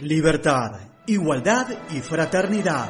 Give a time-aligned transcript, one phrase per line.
[0.00, 2.88] Libertad, igualdad y fraternidad.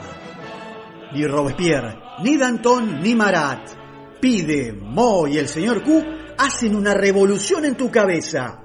[1.14, 4.20] Ni Robespierre, ni Danton, ni Marat.
[4.20, 6.04] Pide, Mo y el señor Q
[6.36, 8.60] hacen una revolución en tu cabeza.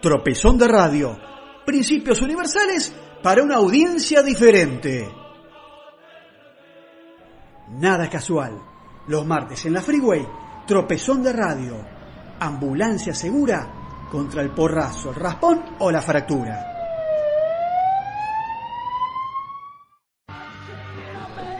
[0.00, 1.18] Tropezón de radio.
[1.66, 5.10] Principios universales para una audiencia diferente.
[7.72, 8.58] Nada casual.
[9.06, 10.26] Los martes en la Freeway,
[10.66, 11.76] tropezón de radio.
[12.40, 16.71] Ambulancia segura contra el porrazo, el raspón o la fractura.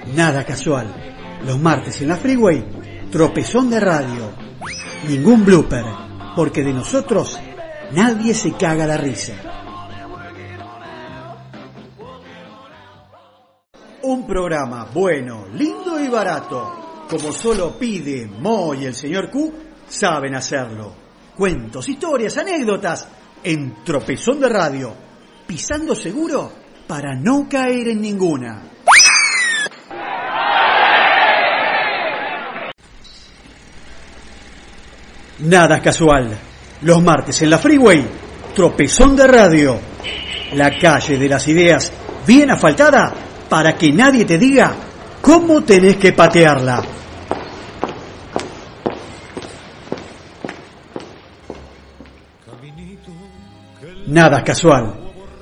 [0.06, 0.87] Nada casual.
[1.47, 4.30] Los martes en la Freeway, tropezón de radio.
[5.09, 5.84] Ningún blooper,
[6.37, 7.38] porque de nosotros
[7.92, 9.34] nadie se caga la risa.
[14.02, 19.53] Un programa bueno, lindo y barato, como solo pide Mo y el señor Q,
[19.89, 20.92] saben hacerlo.
[21.37, 23.06] Cuentos, historias, anécdotas,
[23.45, 24.95] en tropezón de radio,
[25.47, 26.50] pisando seguro
[26.87, 28.72] para no caer en ninguna.
[35.43, 36.39] Nada casual.
[36.83, 38.05] Los martes en la Freeway,
[38.55, 39.79] tropezón de radio.
[40.55, 41.93] La calle de las ideas
[42.27, 43.12] bien asfaltada
[43.48, 44.73] para que nadie te diga
[45.20, 46.83] cómo tenés que patearla.
[54.07, 54.95] Nada casual.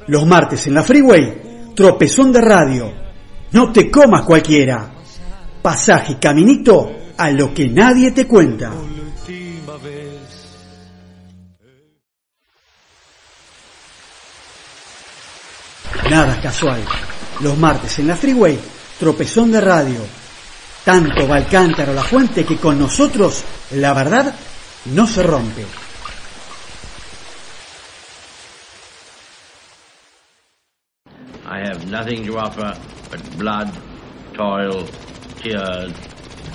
[0.06, 2.93] Los martes en la Freeway, tropezón de radio.
[3.53, 4.93] No te comas cualquiera.
[5.61, 8.73] Pasaje caminito a lo que nadie te cuenta.
[16.11, 16.83] Nada casual.
[17.41, 18.58] Los martes en la Freeway,
[18.98, 20.00] tropezón de radio.
[20.84, 23.44] Tanto va el cántaro la fuente que con nosotros,
[23.77, 24.34] la verdad,
[24.86, 25.64] no se rompe.
[31.47, 32.77] I have nothing to offer
[33.08, 33.69] but blood,
[34.36, 34.84] toil,
[35.41, 35.92] tears,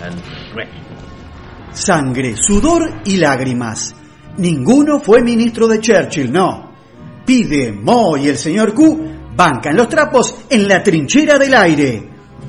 [0.03, 0.67] and sweat.
[1.71, 3.95] Sangre, sudor y lágrimas.
[4.37, 6.73] Ninguno fue ministro de Churchill, no.
[7.25, 12.03] Pide, Mo y el señor Q bancan los trapos en la trinchera del aire.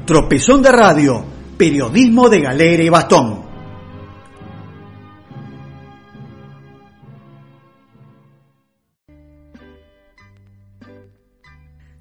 [0.05, 1.25] Tropezón de radio,
[1.57, 3.47] periodismo de galera y bastón.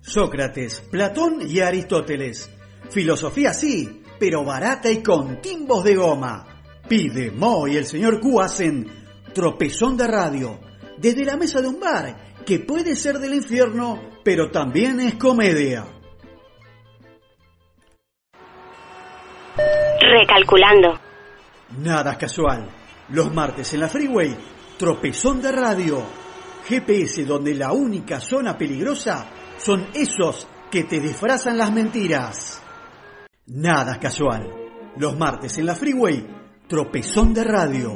[0.01, 2.49] Sócrates, Platón y Aristóteles.
[2.89, 6.45] Filosofía sí, pero barata y con timbos de goma.
[6.87, 8.87] Pide, Mo y el señor Q hacen
[9.33, 10.59] tropezón de radio
[10.97, 15.85] desde la mesa de un bar que puede ser del infierno, pero también es comedia.
[19.99, 20.99] Recalculando.
[21.79, 22.69] Nada casual.
[23.09, 24.35] Los martes en la Freeway,
[24.77, 26.03] tropezón de radio.
[26.67, 32.61] GPS donde la única zona peligrosa son esos que te disfrazan las mentiras.
[33.47, 34.51] Nada casual.
[34.97, 36.25] Los martes en la Freeway,
[36.67, 37.91] tropezón de radio.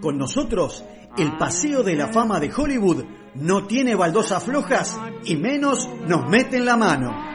[0.00, 0.84] Con nosotros,
[1.16, 3.04] el paseo de la fama de Hollywood
[3.34, 7.30] no tiene baldosas flojas y menos nos meten la mano.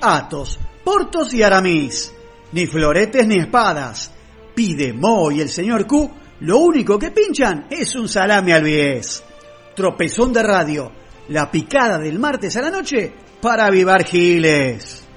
[0.00, 2.14] Atos, Portos y Aramis.
[2.52, 4.12] Ni floretes ni espadas.
[4.54, 9.22] Pide Mo y el señor Q, lo único que pinchan es un salame al bies.
[9.74, 10.92] Tropezón de radio,
[11.28, 15.07] la picada del martes a la noche para avivar giles.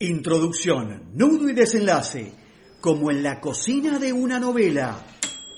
[0.00, 2.32] Introducción, nudo y desenlace,
[2.80, 5.04] como en la cocina de una novela.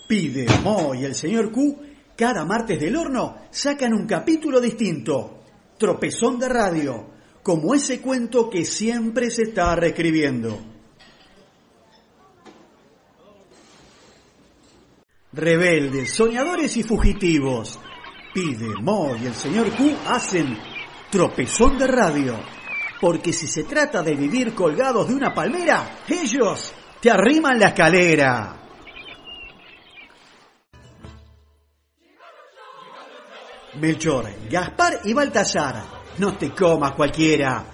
[0.09, 1.79] Pide Mo y el señor Q,
[2.17, 5.43] cada martes del horno sacan un capítulo distinto.
[5.77, 7.11] Tropezón de radio,
[7.43, 10.59] como ese cuento que siempre se está reescribiendo.
[15.35, 17.79] Rebeldes, soñadores y fugitivos.
[18.33, 20.57] Pide Mo y el señor Q hacen
[21.11, 22.60] tropezón de radio.
[23.01, 28.57] Porque si se trata de vivir colgados de una palmera, ellos te arriman la escalera.
[33.81, 35.83] Melchor, Gaspar y Baltasar,
[36.19, 37.65] no te comas cualquiera.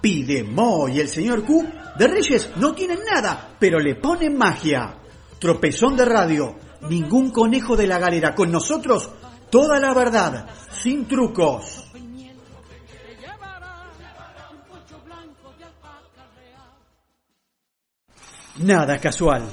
[0.00, 1.66] Pide Mo y el señor Q
[1.98, 4.96] de Reyes no tienen nada, pero le ponen magia.
[5.38, 6.56] Tropezón de radio,
[6.88, 9.10] ningún conejo de la galera, con nosotros
[9.50, 11.89] toda la verdad, sin trucos.
[18.60, 19.48] Nada casual.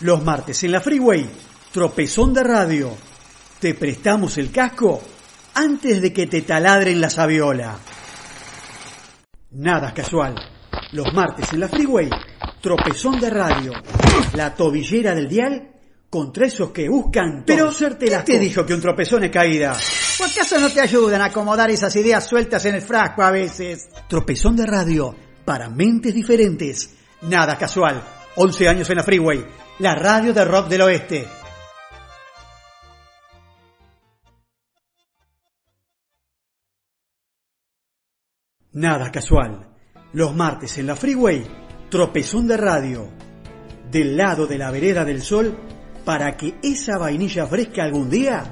[0.00, 1.30] Los martes en la Freeway,
[1.72, 2.90] tropezón de radio.
[3.60, 5.00] Te prestamos el casco
[5.54, 7.78] antes de que te taladren la saviola.
[9.52, 10.34] Nada casual.
[10.90, 12.10] Los martes en la Freeway,
[12.60, 13.72] tropezón de radio.
[14.34, 15.68] La tobillera del dial
[16.10, 19.76] contra esos que buscan Pero, ¿quién las te dijo que un tropezón es caída?
[20.20, 23.88] ¿O acaso no te ayudan a acomodar esas ideas sueltas en el frasco a veces?
[24.08, 25.14] Tropezón de radio
[25.44, 26.96] para mentes diferentes.
[27.22, 28.17] Nada casual.
[28.36, 29.44] 11 años en la Freeway.
[29.78, 31.26] La radio de rock del oeste.
[38.72, 39.66] Nada casual.
[40.12, 41.44] Los martes en la Freeway,
[41.90, 43.08] tropezón de radio.
[43.90, 45.56] Del lado de la vereda del sol
[46.04, 48.44] para que esa vainilla fresca algún día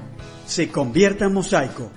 [0.45, 1.91] se convierta en mosaico.